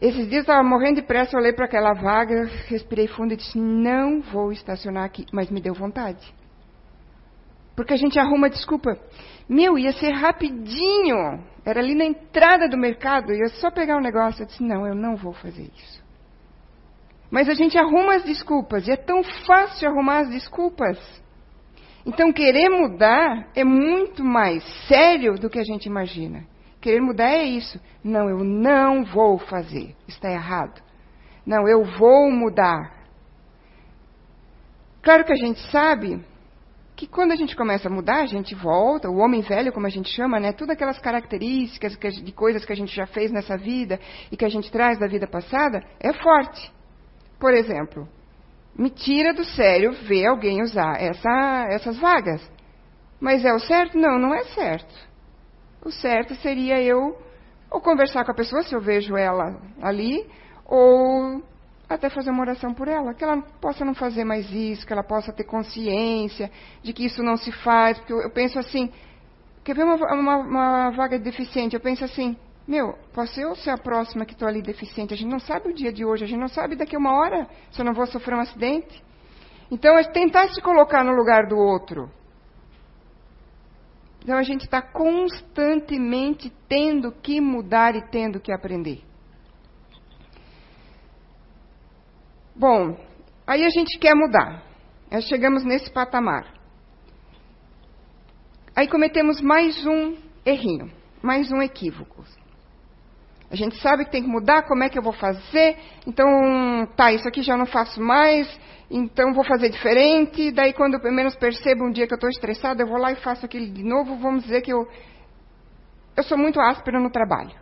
[0.00, 3.36] Esses dias eu estava morrendo de pressa, eu olhei para aquela vaga, respirei fundo e
[3.36, 6.34] disse: Não vou estacionar aqui, mas me deu vontade.
[7.76, 8.98] Porque a gente arruma desculpa.
[9.48, 11.42] Meu, ia ser rapidinho.
[11.64, 14.42] Era ali na entrada do mercado, ia só pegar um negócio.
[14.42, 16.01] Eu disse: Não, eu não vou fazer isso.
[17.32, 20.98] Mas a gente arruma as desculpas, e é tão fácil arrumar as desculpas.
[22.04, 26.44] Então, querer mudar é muito mais sério do que a gente imagina.
[26.78, 27.80] Querer mudar é isso.
[28.04, 29.96] Não, eu não vou fazer.
[30.06, 30.82] Está errado.
[31.46, 33.02] Não, eu vou mudar.
[35.00, 36.22] Claro que a gente sabe
[36.94, 39.90] que quando a gente começa a mudar, a gente volta, o homem velho, como a
[39.90, 40.52] gente chama, né?
[40.52, 43.98] Todas aquelas características de coisas que a gente já fez nessa vida
[44.30, 46.81] e que a gente traz da vida passada, é forte.
[47.42, 48.08] Por exemplo,
[48.72, 52.40] me tira do sério ver alguém usar essa, essas vagas.
[53.20, 53.98] Mas é o certo?
[53.98, 54.94] Não, não é certo.
[55.84, 57.20] O certo seria eu
[57.68, 60.24] ou conversar com a pessoa, se eu vejo ela ali,
[60.64, 61.42] ou
[61.88, 65.02] até fazer uma oração por ela, que ela possa não fazer mais isso, que ela
[65.02, 66.48] possa ter consciência
[66.80, 68.88] de que isso não se faz, porque eu, eu penso assim,
[69.64, 73.70] quer ver uma, uma, uma, vaga de deficiente, eu penso assim, meu, posso eu ser
[73.70, 76.26] a próxima que estou ali deficiente, a gente não sabe o dia de hoje, a
[76.26, 79.02] gente não sabe daqui a uma hora se eu não vou sofrer um acidente.
[79.70, 82.10] Então, é tentar se colocar no lugar do outro.
[84.22, 89.02] Então, a gente está constantemente tendo que mudar e tendo que aprender.
[92.54, 92.96] Bom,
[93.46, 94.62] aí a gente quer mudar.
[95.10, 96.54] Aí chegamos nesse patamar.
[98.76, 100.90] Aí cometemos mais um errinho,
[101.22, 102.24] mais um equívoco.
[103.52, 105.76] A gente sabe que tem que mudar, como é que eu vou fazer?
[106.06, 106.26] Então,
[106.96, 108.48] tá, isso aqui já não faço mais,
[108.90, 110.50] então vou fazer diferente.
[110.50, 113.16] Daí, quando eu menos percebo um dia que eu estou estressada, eu vou lá e
[113.16, 114.16] faço aquilo de novo.
[114.16, 114.88] Vamos dizer que eu,
[116.16, 117.52] eu sou muito áspera no trabalho.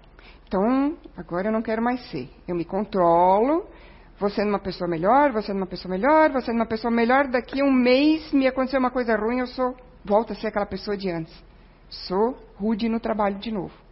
[0.47, 2.31] Então, agora eu não quero mais ser.
[2.47, 3.67] Eu me controlo,
[4.17, 7.73] você numa pessoa melhor, você numa pessoa melhor, você numa pessoa melhor, daqui a um
[7.73, 9.75] mês me aconteceu uma coisa ruim, eu sou,
[10.05, 11.37] volto a ser aquela pessoa de antes.
[11.89, 13.90] Sou rude no trabalho de novo.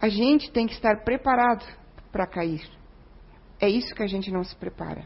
[0.00, 1.64] A gente tem que estar preparado
[2.12, 2.62] para cair.
[3.60, 5.04] É isso que a gente não se prepara.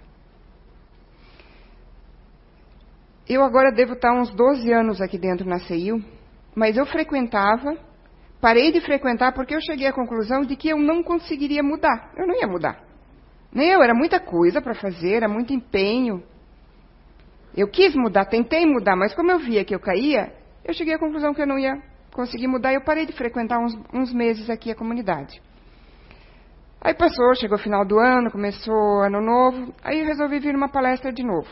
[3.28, 6.04] Eu agora devo estar uns 12 anos aqui dentro na CEIU,
[6.54, 7.78] mas eu frequentava,
[8.40, 12.12] parei de frequentar porque eu cheguei à conclusão de que eu não conseguiria mudar.
[12.16, 12.82] Eu não ia mudar.
[13.52, 16.24] Nem eu, era muita coisa para fazer, era muito empenho.
[17.56, 20.32] Eu quis mudar, tentei mudar, mas como eu via que eu caía,
[20.64, 23.58] eu cheguei à conclusão que eu não ia conseguir mudar e eu parei de frequentar
[23.58, 25.40] uns, uns meses aqui a comunidade.
[26.80, 31.12] Aí passou, chegou o final do ano, começou ano novo, aí resolvi vir numa palestra
[31.12, 31.48] de novo.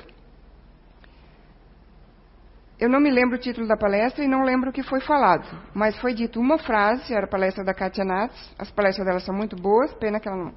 [2.81, 5.45] Eu não me lembro o título da palestra e não lembro o que foi falado,
[5.75, 9.35] mas foi dito uma frase, era a palestra da Katia Nats, as palestras dela são
[9.35, 10.53] muito boas, pena que ela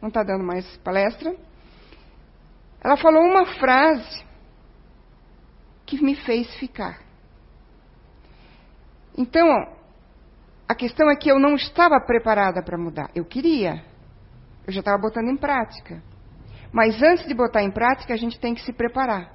[0.00, 1.34] não está dando mais palestra.
[2.82, 4.24] Ela falou uma frase
[5.84, 7.05] que me fez ficar.
[9.16, 9.48] Então,
[10.68, 13.10] a questão é que eu não estava preparada para mudar.
[13.14, 13.82] Eu queria.
[14.66, 16.02] Eu já estava botando em prática.
[16.72, 19.32] Mas antes de botar em prática, a gente tem que se preparar.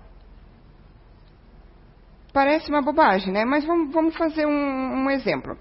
[2.34, 3.46] Parece uma bobagem, né?
[3.46, 5.58] Mas vamos, vamos fazer um, um exemplo.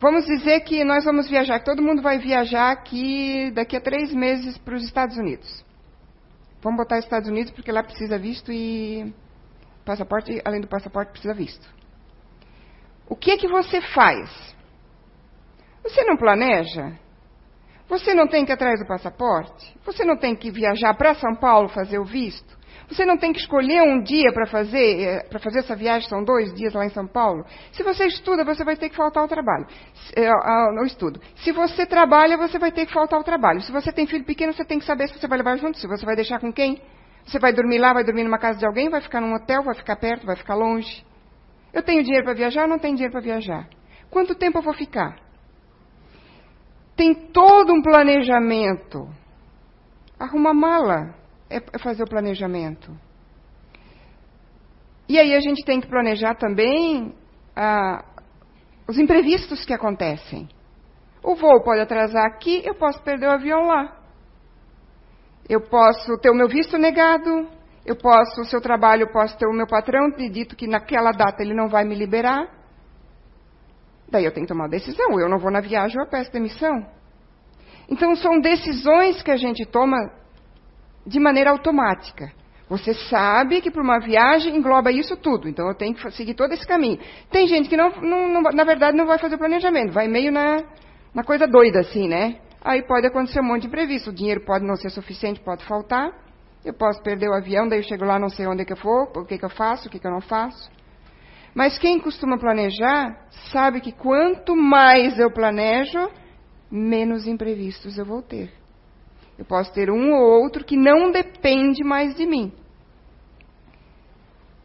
[0.00, 4.12] Vamos dizer que nós vamos viajar, que todo mundo vai viajar aqui daqui a três
[4.12, 5.64] meses para os Estados Unidos.
[6.62, 9.12] Vamos botar Estados Unidos porque lá precisa visto e
[9.84, 11.77] passaporte, além do passaporte, precisa visto.
[13.08, 14.54] O que é que você faz?
[15.82, 16.92] Você não planeja?
[17.88, 19.74] Você não tem que ir atrás do passaporte?
[19.86, 22.58] Você não tem que viajar para São Paulo fazer o visto?
[22.90, 26.24] Você não tem que escolher um dia para fazer, eh, para fazer essa viagem, são
[26.24, 27.44] dois dias lá em São Paulo.
[27.72, 29.66] Se você estuda, você vai ter que faltar ao trabalho.
[30.78, 31.20] Ao estudo.
[31.36, 33.60] Se você trabalha, você vai ter que faltar ao trabalho.
[33.60, 35.86] Se você tem filho pequeno, você tem que saber se você vai levar junto, se
[35.86, 36.80] você vai deixar com quem.
[37.26, 39.74] Você vai dormir lá, vai dormir numa casa de alguém, vai ficar num hotel, vai
[39.74, 41.04] ficar perto, vai ficar longe.
[41.72, 43.68] Eu tenho dinheiro para viajar ou não tenho dinheiro para viajar?
[44.10, 45.18] Quanto tempo eu vou ficar?
[46.96, 49.08] Tem todo um planejamento.
[50.18, 51.14] Arruma mala
[51.48, 52.92] é fazer o planejamento.
[55.08, 57.14] E aí a gente tem que planejar também
[57.56, 58.04] ah,
[58.86, 60.48] os imprevistos que acontecem.
[61.22, 63.96] O voo pode atrasar aqui, eu posso perder o avião lá.
[65.48, 67.48] Eu posso ter o meu visto negado,
[67.88, 71.42] eu posso, o seu trabalho, eu posso ter o meu patrão dito que naquela data
[71.42, 72.46] ele não vai me liberar.
[74.10, 75.18] Daí eu tenho que tomar uma decisão.
[75.18, 76.86] Eu não vou na viagem, eu peço demissão.
[77.88, 79.96] Então são decisões que a gente toma
[81.06, 82.30] de maneira automática.
[82.68, 86.52] Você sabe que para uma viagem engloba isso tudo, então eu tenho que seguir todo
[86.52, 86.98] esse caminho.
[87.30, 90.30] Tem gente que, não, não, não, na verdade, não vai fazer o planejamento, vai meio
[90.30, 90.62] na,
[91.14, 92.38] na coisa doida assim, né?
[92.62, 94.10] Aí pode acontecer um monte de imprevisto.
[94.10, 96.27] O dinheiro pode não ser suficiente, pode faltar.
[96.68, 98.76] Eu posso perder o avião, daí eu chego lá, não sei onde é que eu
[98.76, 100.70] for, o que, que eu faço, o que, que eu não faço.
[101.54, 106.10] Mas quem costuma planejar sabe que quanto mais eu planejo,
[106.70, 108.52] menos imprevistos eu vou ter.
[109.38, 112.52] Eu posso ter um ou outro que não depende mais de mim.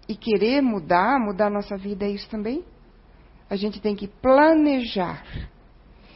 [0.10, 2.66] E querer mudar, mudar nossa vida é isso também?
[3.50, 5.24] A gente tem que planejar.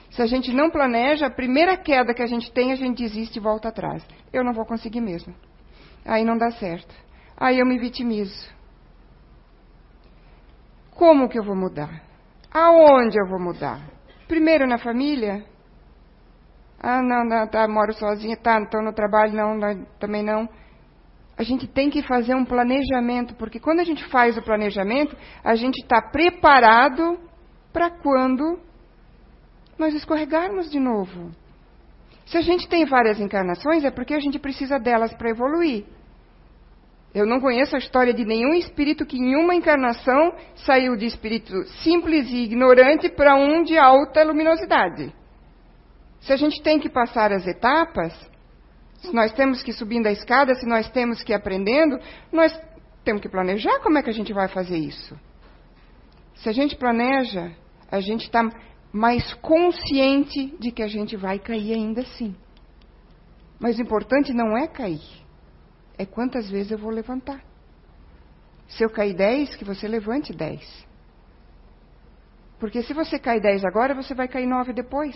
[0.10, 3.40] Se a gente não planeja, a primeira queda que a gente tem, a gente desiste
[3.40, 4.06] e volta atrás.
[4.34, 5.34] Eu não vou conseguir mesmo.
[6.08, 6.96] Aí não dá certo.
[7.36, 8.50] Aí eu me vitimizo.
[10.92, 12.02] Como que eu vou mudar?
[12.52, 13.82] Aonde eu vou mudar?
[14.28, 15.46] Primeiro na família?
[16.80, 20.48] Ah, não, não tá, moro sozinha, tá, estou no trabalho, não, não, também não.
[21.38, 25.56] A gente tem que fazer um planejamento, porque quando a gente faz o planejamento, a
[25.56, 27.20] gente está preparado
[27.72, 28.60] para quando
[29.78, 31.32] nós escorregarmos de novo.
[32.26, 35.86] Se a gente tem várias encarnações, é porque a gente precisa delas para evoluir.
[37.14, 41.54] Eu não conheço a história de nenhum espírito que em uma encarnação saiu de espírito
[41.84, 45.14] simples e ignorante para um de alta luminosidade.
[46.20, 48.14] Se a gente tem que passar as etapas,
[48.98, 51.98] se nós temos que ir subindo a escada, se nós temos que ir aprendendo,
[52.32, 52.60] nós
[53.04, 55.18] temos que planejar como é que a gente vai fazer isso.
[56.36, 57.52] Se a gente planeja,
[57.90, 58.48] a gente está
[58.92, 62.36] mais consciente de que a gente vai cair ainda assim.
[63.60, 65.27] Mas o importante não é cair
[65.98, 67.44] é quantas vezes eu vou levantar.
[68.68, 70.88] Se eu cair 10, que você levante 10.
[72.60, 75.16] Porque se você cair 10 agora, você vai cair 9 depois.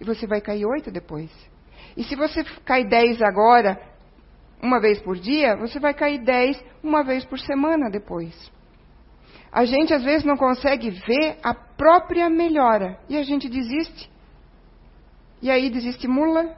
[0.00, 1.30] E você vai cair 8 depois.
[1.96, 3.80] E se você cair 10 agora,
[4.62, 8.52] uma vez por dia, você vai cair 10 uma vez por semana depois.
[9.52, 12.98] A gente às vezes não consegue ver a própria melhora.
[13.08, 14.10] E a gente desiste.
[15.40, 16.56] E aí desestimula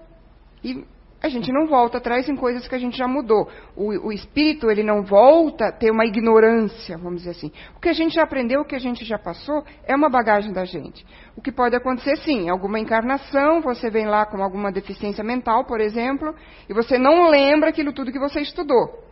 [0.63, 0.85] e
[1.27, 3.49] a gente não volta atrás em coisas que a gente já mudou.
[3.77, 7.53] O, o, espírito, ele não volta a ter uma ignorância, vamos dizer assim.
[7.77, 10.53] O que a gente já aprendeu, o que a gente já passou, é uma bagagem
[10.53, 11.05] da gente.
[11.37, 15.81] O que pode acontecer, sim, alguma encarnação, você vem lá com alguma deficiência mental, por
[15.81, 16.35] exemplo,
[16.69, 19.05] e você não lembra aquilo tudo que você estudou.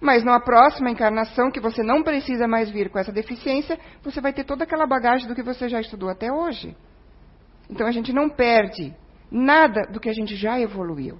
[0.00, 4.32] Mas numa próxima encarnação, que você não precisa mais vir com essa deficiência, você vai
[4.32, 6.76] ter toda aquela bagagem do que você já estudou até hoje.
[7.70, 8.94] Então a gente não perde
[9.30, 11.18] nada do que a gente já evoluiu.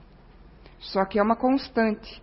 [0.81, 2.23] Só que é uma constante.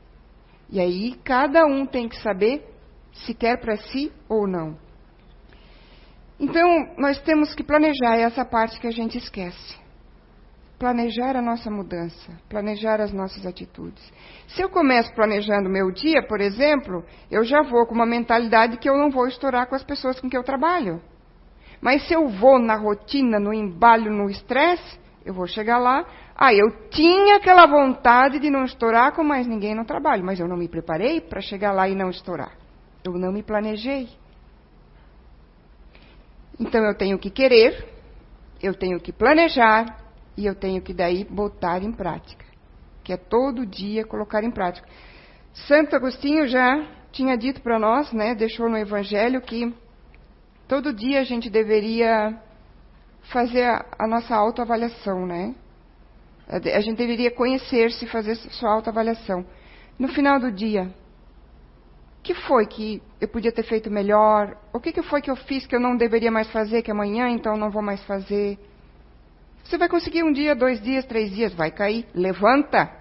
[0.69, 2.65] E aí cada um tem que saber
[3.13, 4.77] se quer para si ou não.
[6.39, 9.77] Então, nós temos que planejar essa parte que a gente esquece.
[10.77, 14.03] Planejar a nossa mudança, planejar as nossas atitudes.
[14.47, 18.89] Se eu começo planejando meu dia, por exemplo, eu já vou com uma mentalidade que
[18.89, 21.01] eu não vou estourar com as pessoas com que eu trabalho.
[21.79, 26.05] Mas se eu vou na rotina, no embalo, no estresse, eu vou chegar lá.
[26.35, 30.47] Ah, eu tinha aquela vontade de não estourar com mais ninguém no trabalho, mas eu
[30.47, 32.51] não me preparei para chegar lá e não estourar.
[33.05, 34.09] Eu não me planejei.
[36.59, 37.87] Então eu tenho que querer,
[38.61, 39.97] eu tenho que planejar
[40.37, 42.45] e eu tenho que daí botar em prática.
[43.01, 44.87] Que é todo dia colocar em prática.
[45.53, 49.73] Santo Agostinho já tinha dito para nós, né, deixou no Evangelho que
[50.67, 52.37] todo dia a gente deveria
[53.31, 55.55] fazer a, a nossa autoavaliação, né?
[56.47, 59.45] A gente deveria conhecer-se e fazer sua autoavaliação.
[59.97, 60.93] No final do dia,
[62.19, 64.55] o que foi que eu podia ter feito melhor?
[64.71, 67.57] O que, foi que eu fiz que eu não deveria mais fazer, que amanhã então
[67.57, 68.59] não vou mais fazer?
[69.63, 72.91] Você vai conseguir um dia, dois dias, três dias, vai cair, levanta.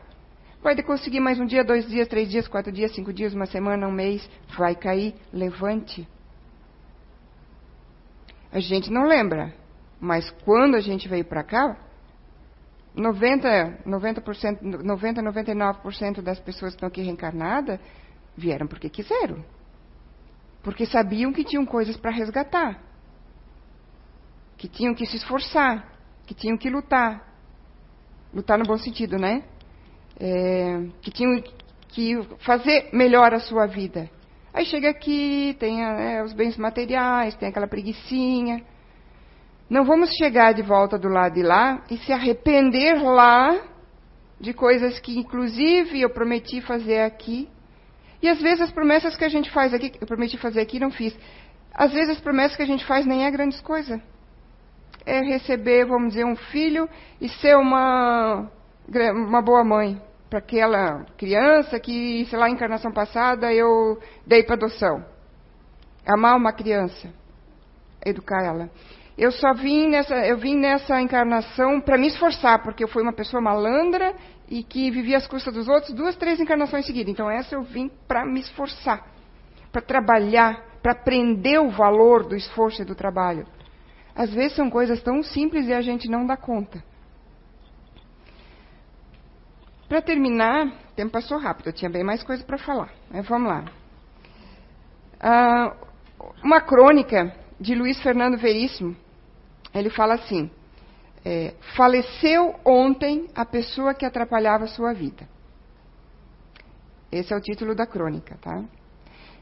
[0.63, 3.87] Vai conseguir mais um dia, dois dias, três dias, quatro dias, cinco dias, uma semana,
[3.87, 4.27] um mês,
[4.57, 6.09] vai cair, levante.
[8.51, 9.53] A gente não lembra,
[10.01, 11.77] mas quando a gente veio para cá,
[12.95, 17.81] 90, 90%, 90, 99% das pessoas que estão aqui reencarnadas
[18.37, 19.45] vieram porque quiseram.
[20.63, 22.81] Porque sabiam que tinham coisas para resgatar.
[24.57, 25.93] Que tinham que se esforçar.
[26.25, 27.35] Que tinham que lutar.
[28.33, 29.45] Lutar no bom sentido, né?
[30.19, 31.43] É, que tinham
[31.89, 34.09] que fazer melhor a sua vida.
[34.53, 38.65] Aí chega aqui, tem é, os bens materiais, tem aquela preguiçinha.
[39.75, 43.61] Não vamos chegar de volta do lado de lá e se arrepender lá
[44.41, 47.49] de coisas que, inclusive, eu prometi fazer aqui.
[48.23, 50.93] E às vezes as promessas que a gente faz aqui, eu prometi fazer aqui não
[50.93, 51.13] fiz.
[51.75, 54.01] Às vezes as promessas que a gente faz nem é grandes coisa.
[55.05, 56.89] É receber, vamos dizer, um filho
[57.21, 58.49] e ser uma,
[59.27, 60.01] uma boa mãe
[60.31, 65.05] para aquela criança que, sei lá, encarnação passada eu dei para adoção.
[66.07, 67.13] Amar uma criança,
[68.07, 68.71] educar ela.
[69.17, 73.13] Eu só vim nessa, eu vim nessa encarnação para me esforçar, porque eu fui uma
[73.13, 74.15] pessoa malandra
[74.49, 77.13] e que vivia às custas dos outros duas, três encarnações seguidas.
[77.13, 79.07] Então essa eu vim para me esforçar,
[79.71, 83.47] para trabalhar, para aprender o valor do esforço e do trabalho.
[84.17, 86.83] Às vezes são coisas tão simples e a gente não dá conta.
[89.89, 92.91] Para terminar, o tempo passou rápido, eu tinha bem mais coisa para falar.
[93.11, 93.65] Mas vamos lá.
[95.21, 95.77] Ah,
[96.43, 98.97] uma crônica de Luiz Fernando Veríssimo,
[99.75, 100.51] ele fala assim:
[101.25, 105.27] é, faleceu ontem a pessoa que atrapalhava a sua vida.
[107.11, 108.65] Esse é o título da crônica, tá?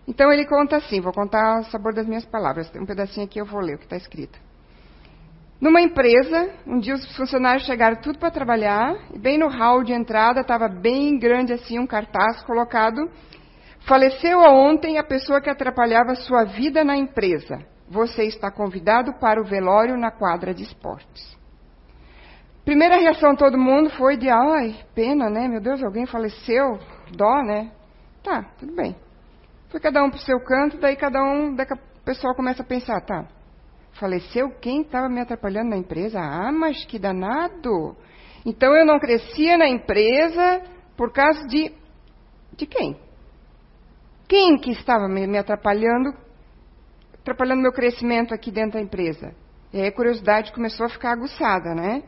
[0.07, 2.68] Então ele conta assim, vou contar o sabor das minhas palavras.
[2.70, 4.39] Tem um pedacinho aqui, eu vou ler o que está escrito.
[5.61, 9.93] Numa empresa, um dia os funcionários chegaram tudo para trabalhar, e bem no hall de
[9.93, 13.09] entrada estava bem grande assim um cartaz colocado.
[13.87, 17.64] Faleceu ontem a pessoa que atrapalhava sua vida na empresa.
[17.93, 21.36] Você está convidado para o velório na quadra de esportes.
[22.64, 25.47] Primeira reação todo mundo foi de, ai, pena, né?
[25.47, 26.78] Meu Deus, alguém faleceu,
[27.14, 27.70] dó, né?
[28.22, 28.97] Tá, tudo bem.
[29.68, 32.66] Foi cada um para o seu canto, daí cada um, daí o pessoal começa a
[32.66, 33.26] pensar, tá,
[33.93, 36.18] faleceu quem estava me atrapalhando na empresa?
[36.18, 37.95] Ah, mas que danado!
[38.47, 40.62] Então eu não crescia na empresa
[40.97, 41.70] por causa de.
[42.57, 42.97] de quem?
[44.26, 46.14] Quem que estava me atrapalhando,
[47.22, 49.32] atrapalhando meu crescimento aqui dentro da empresa?
[49.72, 52.02] E aí a curiosidade começou a ficar aguçada, né?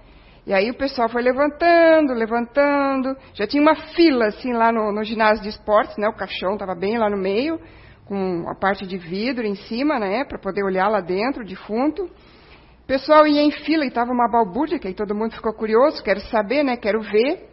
[0.47, 3.17] E aí o pessoal foi levantando, levantando.
[3.33, 6.07] Já tinha uma fila assim lá no, no ginásio de esportes, né?
[6.09, 7.59] O caixão estava bem lá no meio,
[8.05, 10.25] com a parte de vidro em cima, né?
[10.25, 12.05] Para poder olhar lá dentro, o defunto.
[12.05, 16.03] O pessoal ia em fila e estava uma balbúrdia, que aí todo mundo ficou curioso,
[16.03, 16.77] quero saber, né?
[16.77, 17.49] Quero ver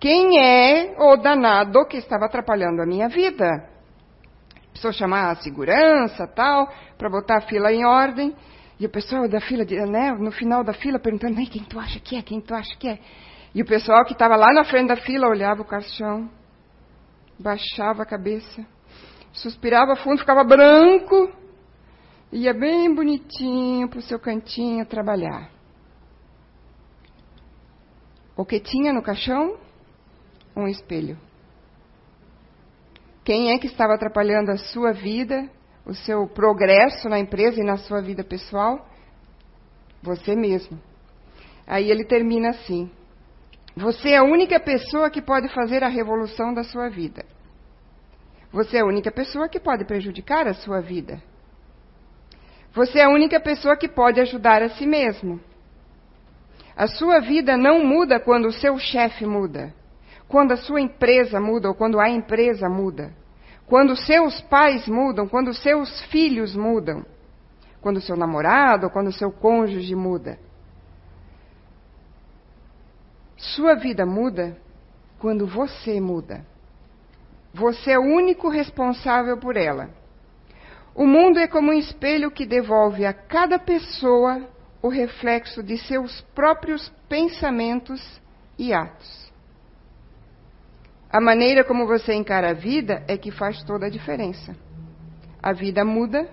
[0.00, 3.75] quem é o danado que estava atrapalhando a minha vida.
[4.76, 8.36] Precisou chamar a segurança, tal, para botar a fila em ordem.
[8.78, 12.14] E o pessoal da fila, né, no final da fila, perguntando, quem tu acha que
[12.14, 12.20] é?
[12.20, 12.98] Quem tu acha que é?
[13.54, 16.30] E o pessoal que estava lá na frente da fila olhava o caixão,
[17.38, 18.66] baixava a cabeça,
[19.32, 21.32] suspirava fundo, ficava branco,
[22.30, 25.48] ia bem bonitinho para o seu cantinho trabalhar.
[28.36, 29.56] O que tinha no caixão?
[30.54, 31.16] Um espelho.
[33.26, 35.50] Quem é que estava atrapalhando a sua vida
[35.84, 38.88] o seu progresso na empresa e na sua vida pessoal?
[40.00, 40.80] Você mesmo.
[41.66, 42.88] Aí ele termina assim:
[43.76, 47.26] Você é a única pessoa que pode fazer a revolução da sua vida.
[48.52, 51.20] Você é a única pessoa que pode prejudicar a sua vida.
[52.72, 55.40] Você é a única pessoa que pode ajudar a si mesmo.
[56.76, 59.74] A sua vida não muda quando o seu chefe muda,
[60.28, 63.12] quando a sua empresa muda ou quando a empresa muda.
[63.66, 67.04] Quando seus pais mudam, quando seus filhos mudam,
[67.80, 70.38] quando seu namorado, quando seu cônjuge muda.
[73.36, 74.56] Sua vida muda
[75.18, 76.44] quando você muda.
[77.52, 79.90] Você é o único responsável por ela.
[80.94, 84.48] O mundo é como um espelho que devolve a cada pessoa
[84.80, 88.20] o reflexo de seus próprios pensamentos
[88.58, 89.25] e atos.
[91.16, 94.54] A maneira como você encara a vida é que faz toda a diferença.
[95.42, 96.28] A vida muda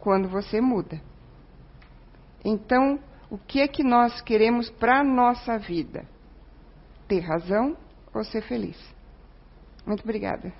[0.00, 1.00] quando você muda.
[2.44, 2.98] Então,
[3.30, 6.04] o que é que nós queremos para a nossa vida?
[7.06, 7.76] Ter razão
[8.12, 8.76] ou ser feliz?
[9.86, 10.52] Muito obrigada.